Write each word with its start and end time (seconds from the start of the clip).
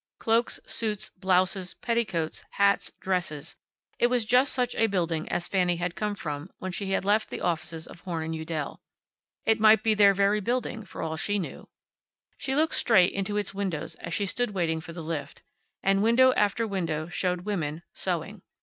Cloaks, 0.17 0.59
suits, 0.65 1.11
blouses, 1.11 1.75
petticoats, 1.75 2.43
hats, 2.53 2.91
dresses 2.99 3.55
it 3.99 4.07
was 4.07 4.25
just 4.25 4.51
such 4.51 4.73
a 4.73 4.87
building 4.87 5.29
as 5.29 5.47
Fanny 5.47 5.75
had 5.75 5.95
come 5.95 6.15
from 6.15 6.49
when 6.57 6.71
she 6.71 6.99
left 7.01 7.29
the 7.29 7.39
offices 7.39 7.85
of 7.85 7.99
Horn 7.99 8.33
& 8.33 8.33
Udell. 8.33 8.81
It 9.45 9.59
might 9.59 9.83
be 9.83 9.93
their 9.93 10.15
very 10.15 10.39
building, 10.41 10.85
for 10.85 11.03
all 11.03 11.17
she 11.17 11.37
knew. 11.37 11.69
She 12.35 12.55
looked 12.55 12.73
straight 12.73 13.13
into 13.13 13.37
its 13.37 13.53
windows 13.53 13.93
as 13.97 14.15
she 14.15 14.25
stood 14.25 14.55
waiting 14.55 14.81
for 14.81 14.91
the 14.91 15.03
lift. 15.03 15.43
And 15.83 16.01
window 16.01 16.33
after 16.33 16.65
window 16.65 17.07
showed 17.07 17.41
women, 17.41 17.83
sewing. 17.93 18.41